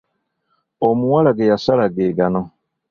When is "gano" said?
2.17-2.41